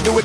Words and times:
do 0.00 0.17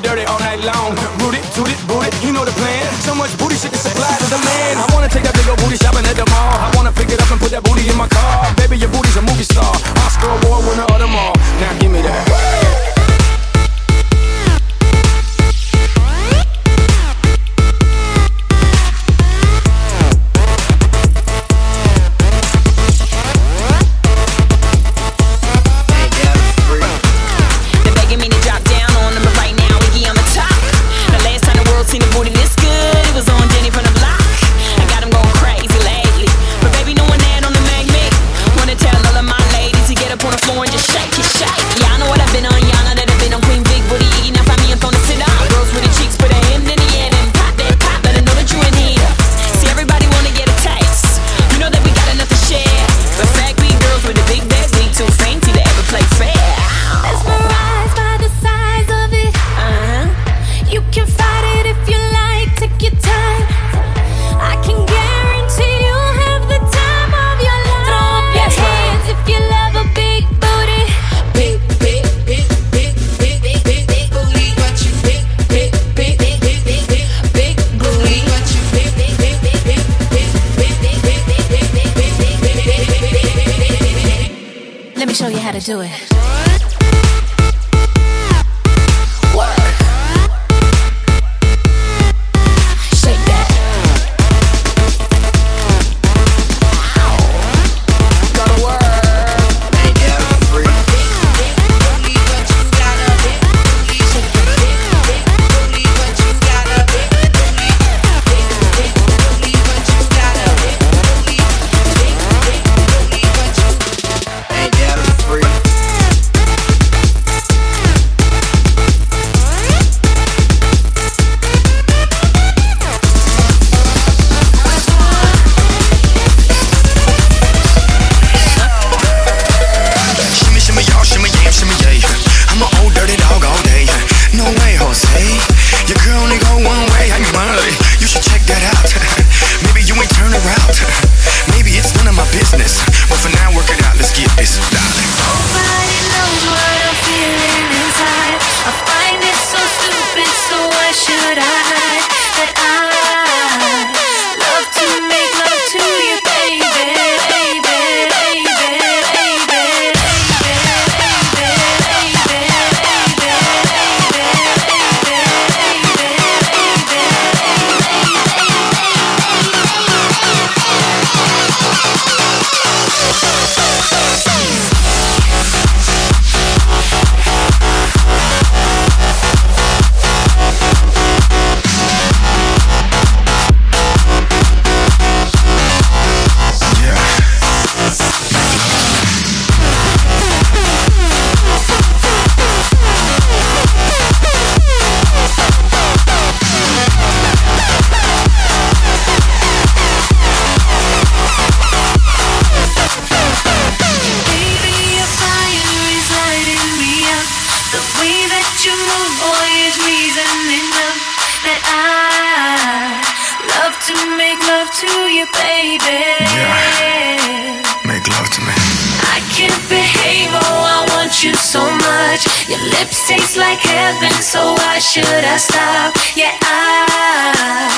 you 221.24 221.34
so 221.34 221.60
much. 221.60 222.48
Your 222.48 222.60
lips 222.76 223.08
taste 223.08 223.36
like 223.36 223.58
heaven, 223.58 224.12
so 224.12 224.52
why 224.52 224.78
should 224.78 225.04
I 225.06 225.38
stop? 225.38 225.94
Yeah, 226.14 226.36
I 226.42 227.72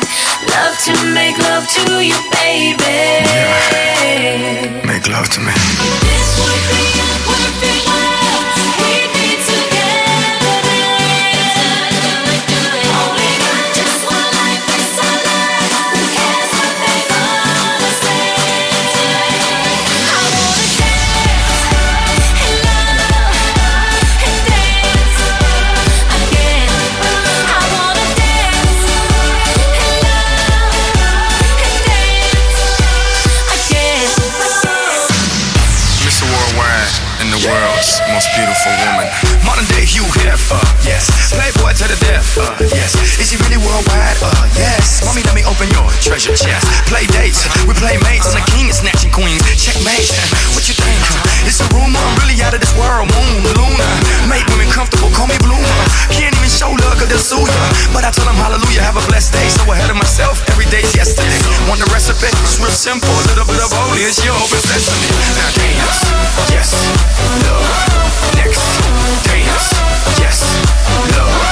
love 0.50 0.76
to 0.86 0.92
make 1.14 1.38
love 1.38 1.66
to 1.78 2.02
you, 2.02 2.18
baby. 2.42 2.82
Yeah. 3.22 4.82
Make 4.84 5.06
love 5.08 5.28
to 5.30 5.40
me. 5.40 5.52
This 6.02 6.28
would 6.42 6.62
be 6.74 6.84
a 6.98 7.10
perfect 7.30 7.86
world. 7.86 9.15
Modern 39.46 39.66
day 39.70 39.86
Hugh 39.86 40.06
Hefner, 40.20 40.60
yes. 40.84 41.06
Playboy 41.30 41.72
to 41.78 41.86
the 41.88 41.98
death, 42.04 42.36
uh, 42.36 42.50
yes. 42.60 42.98
Is 43.16 43.30
he 43.30 43.38
really 43.46 43.58
worldwide? 43.62 44.18
Uh, 44.20 44.30
yes. 44.58 45.00
Mommy, 45.06 45.22
let 45.24 45.34
me 45.34 45.42
open 45.48 45.70
your 45.70 45.86
treasure 46.04 46.34
chest. 46.34 46.66
Play 46.90 47.06
dates, 47.14 47.48
we 47.64 47.72
play 47.78 47.96
mates. 48.04 48.28
I'm 48.34 48.42
the 48.42 48.44
king 48.52 48.68
of 48.68 48.76
snatching 48.76 49.10
queens. 49.10 49.40
Checkmate. 49.56 50.12
What 50.52 50.68
you 50.68 50.76
think? 50.76 51.00
It's 51.48 51.62
a 51.62 51.66
rumor. 51.72 51.96
I'm 51.96 52.14
really 52.20 52.36
out 52.44 52.52
of 52.52 52.60
this 52.60 52.74
world. 52.76 53.08
Moon, 53.08 53.48
Luna. 53.56 53.88
Make 54.28 54.44
women 54.52 54.68
comfortable. 54.68 55.08
Call 55.16 55.26
me 55.30 55.38
Bloomer. 55.40 55.78
Can't 56.12 56.35
show 56.56 56.72
love 56.72 56.96
cause 56.96 57.08
they'll 57.12 57.20
sue 57.20 57.44
ya. 57.44 57.64
But 57.92 58.08
I 58.08 58.10
tell 58.10 58.24
them 58.24 58.40
hallelujah, 58.40 58.80
have 58.80 58.96
a 58.96 59.04
blessed 59.12 59.36
day. 59.36 59.44
So 59.52 59.68
ahead 59.68 59.92
of 59.92 60.00
myself, 60.00 60.40
every 60.48 60.64
day's 60.72 60.96
yesterday. 60.96 61.36
Want 61.68 61.84
the 61.84 61.88
recipe? 61.92 62.32
It's 62.40 62.56
real 62.56 62.72
simple. 62.72 63.12
A 63.12 63.24
little 63.28 63.44
bit 63.44 63.60
of 63.60 63.68
holy. 63.68 64.08
It's 64.08 64.24
your 64.24 64.32
open 64.32 64.60
sesame. 64.64 65.12
Now 65.36 65.52
dance. 65.52 66.00
Yes. 66.48 66.72
Love. 67.44 67.68
Next. 68.40 68.64
Dance. 69.28 69.68
Yes. 70.16 70.40
Love. 71.12 71.45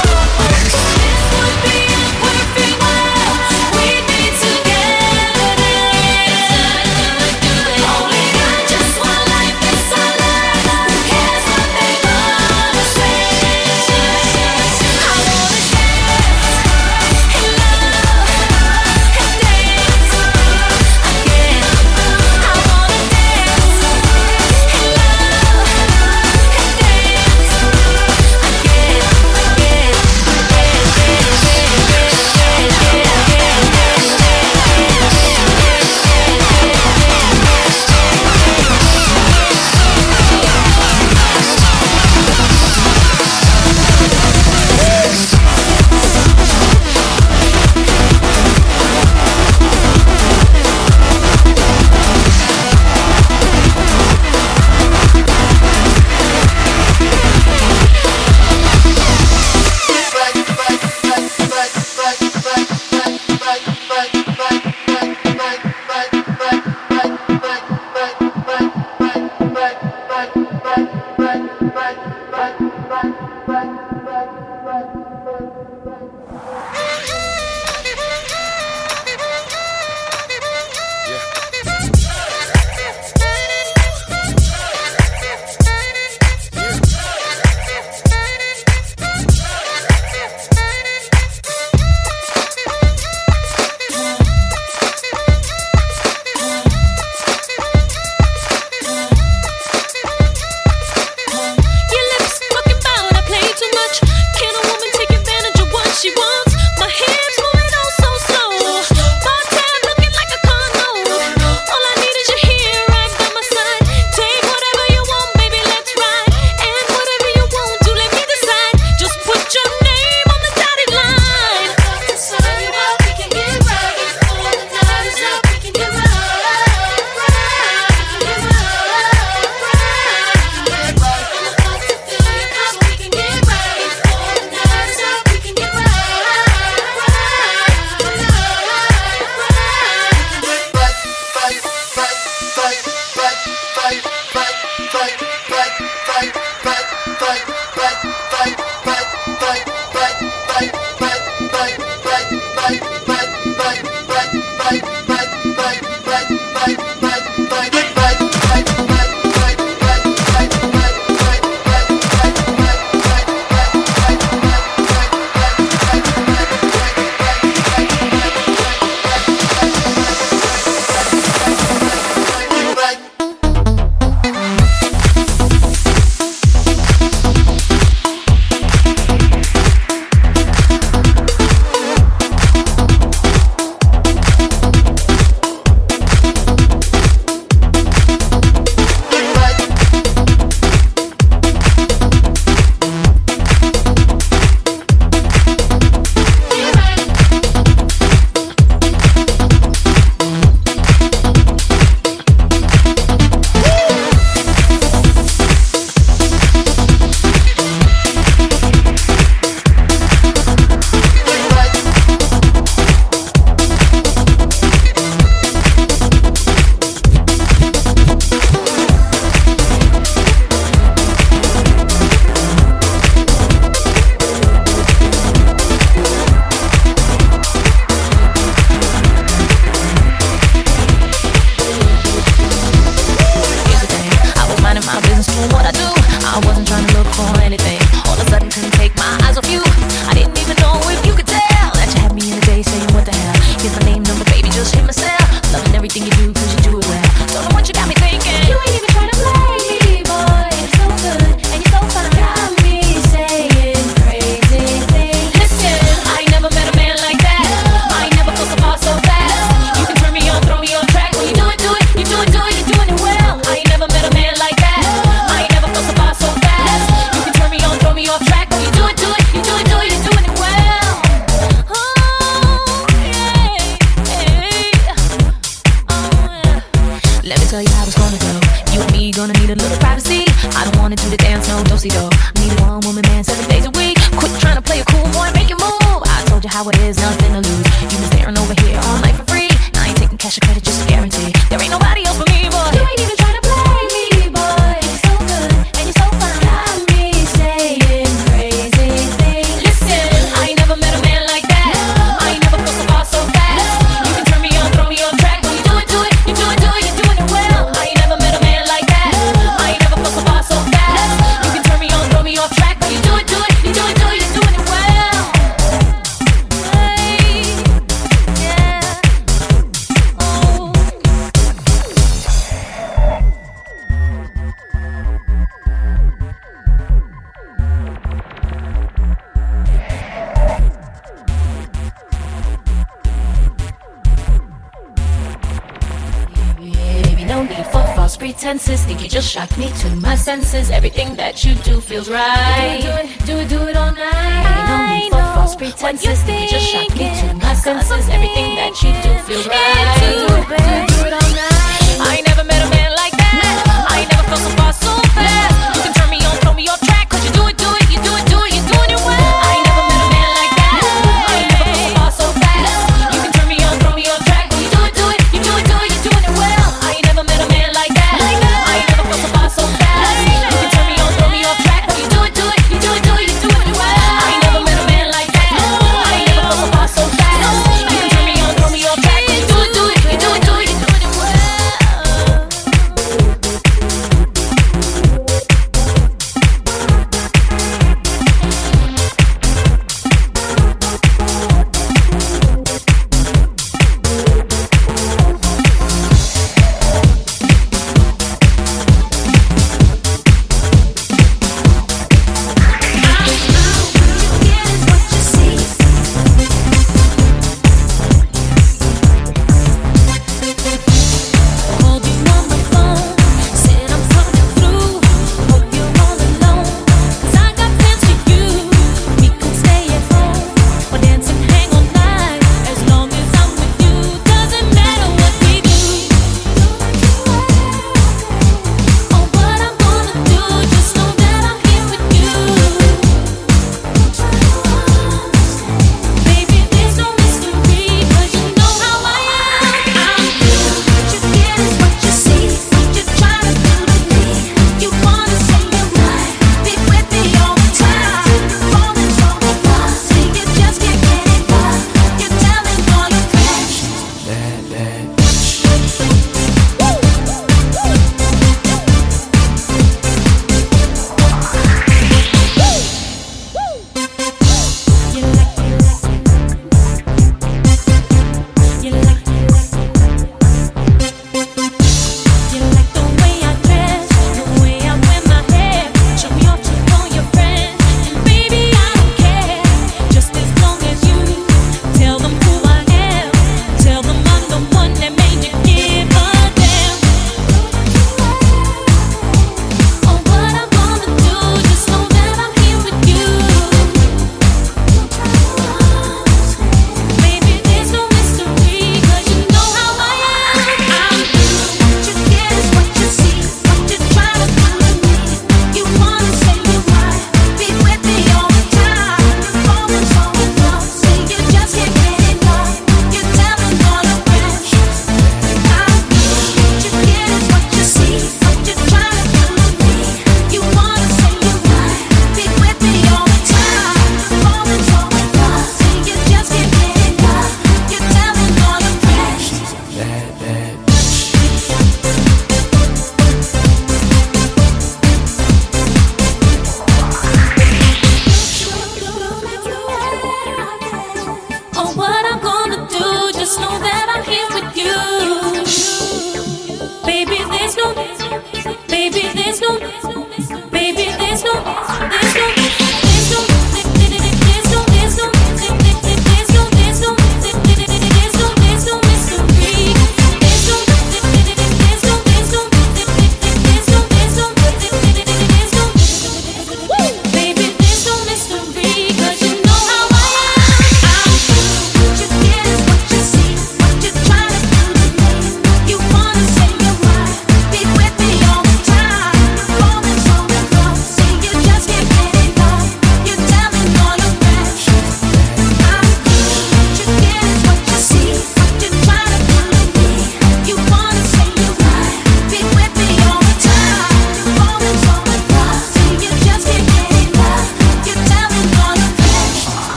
Senses. 340.24 340.70
Everything 340.70 341.14
that 341.16 341.44
you 341.44 341.54
do 341.56 341.82
feels 341.82 342.08
right. 342.08 342.33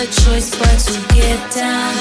the 0.00 0.06
choice 0.06 0.48
but 0.56 0.78
to 0.78 1.14
get 1.14 1.52
down. 1.52 1.99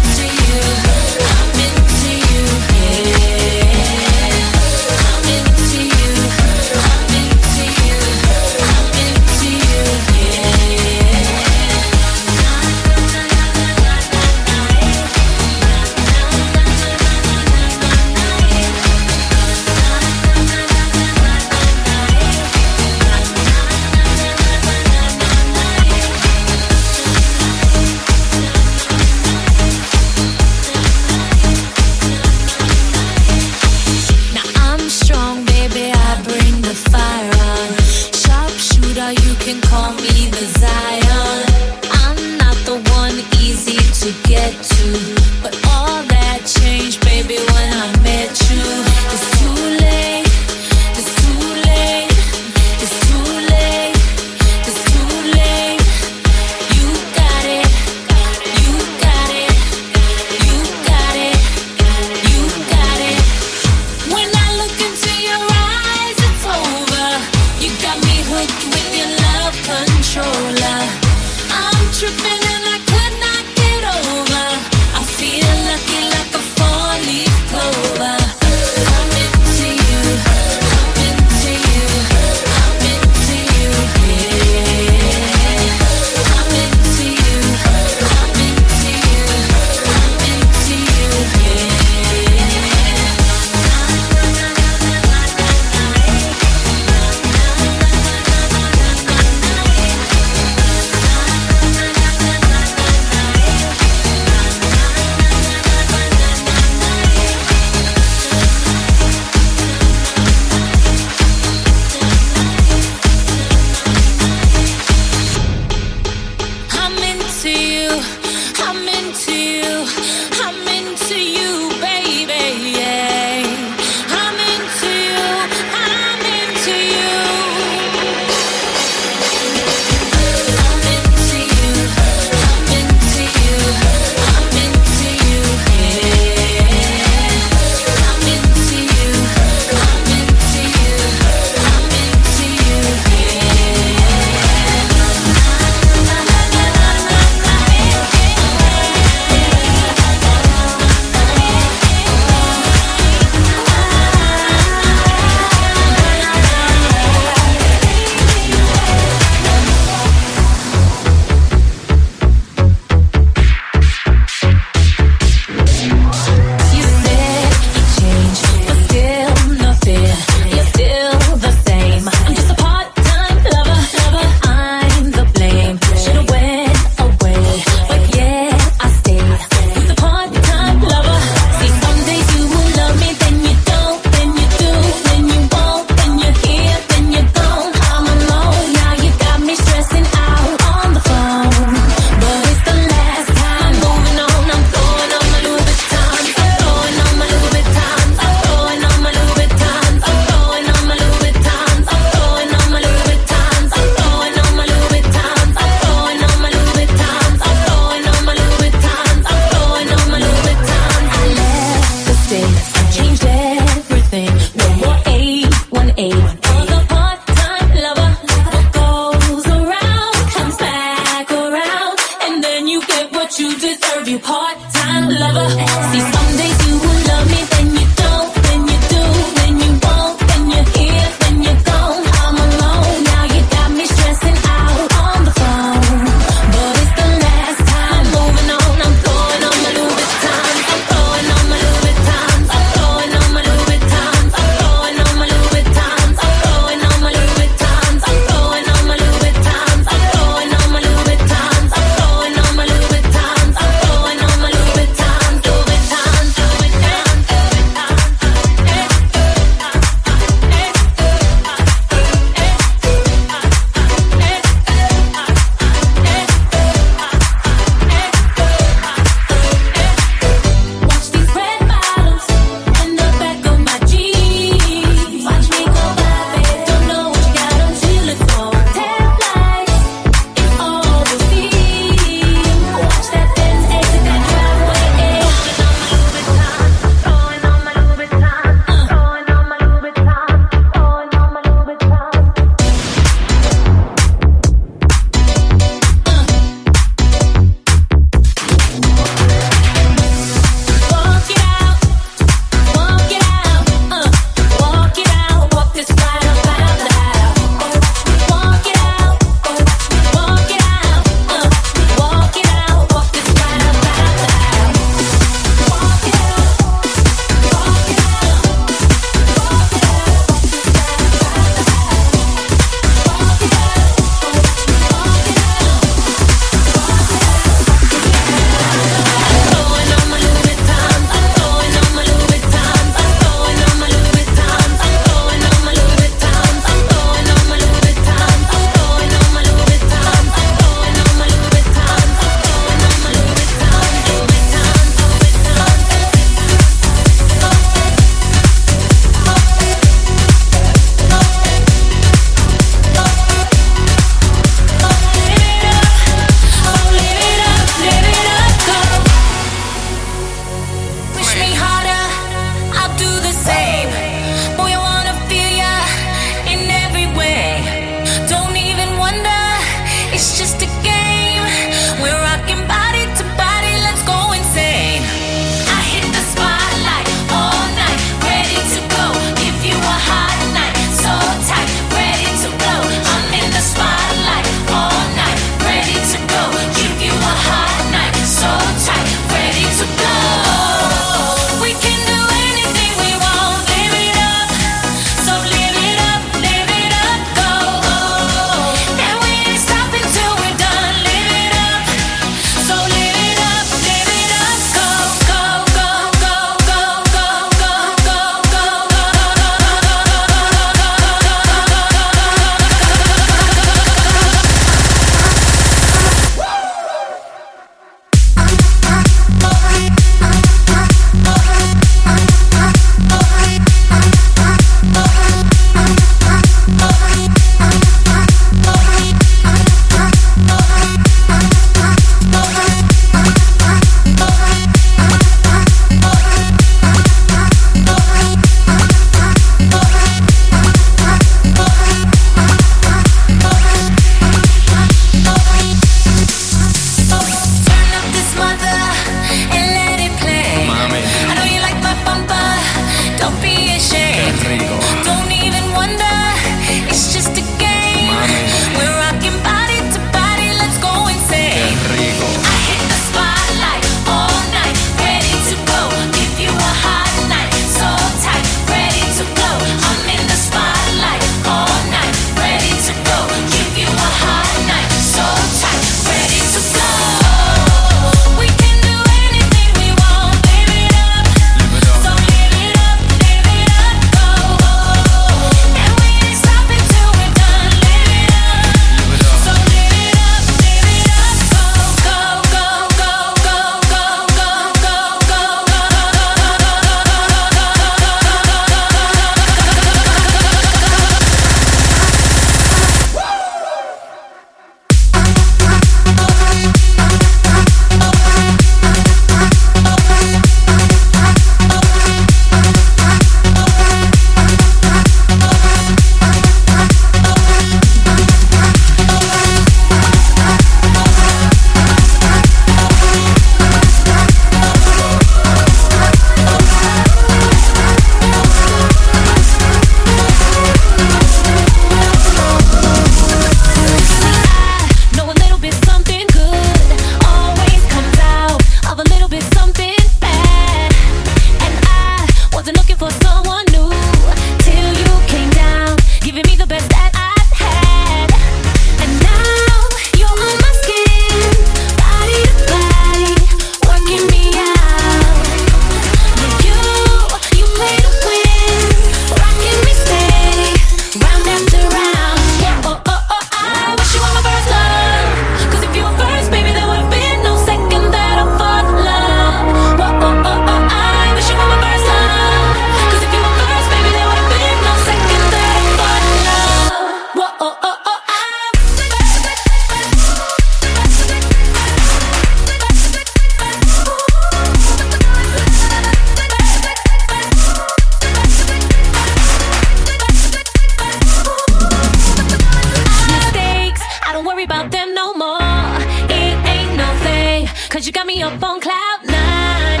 Cause 597.90 598.06
you 598.06 598.12
got 598.12 598.26
me 598.26 598.42
up 598.42 598.62
on 598.62 598.80
cloud 598.82 599.18
nine. 599.24 600.00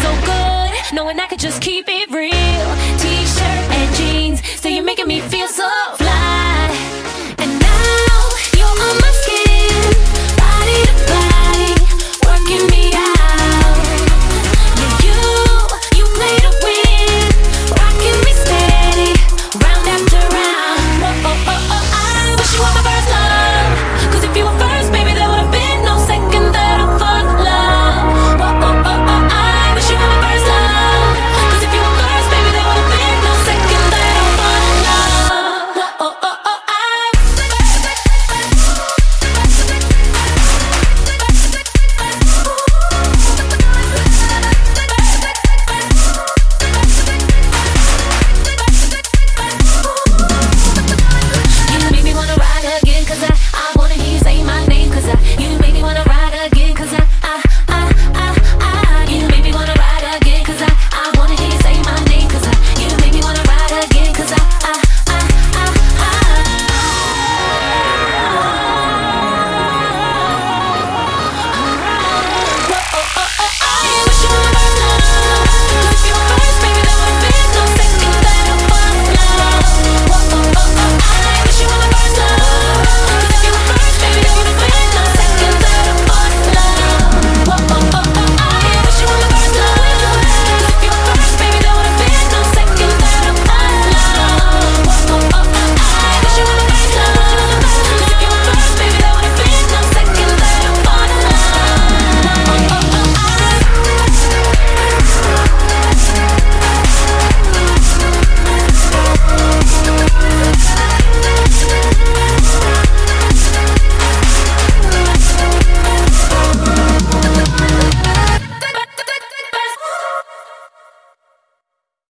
So 0.00 0.10
good, 0.24 0.94
knowing 0.94 1.20
I 1.20 1.26
could 1.28 1.38
just 1.38 1.60
keep 1.60 1.84
it 1.86 2.10
real. 2.10 2.30
T 2.98 3.26
shirt 3.26 3.70
and 3.78 3.94
jeans, 3.94 4.60
so 4.60 4.68
you're 4.70 4.82
making 4.82 5.06
me 5.06 5.20
feel 5.20 5.46
so. 5.46 5.99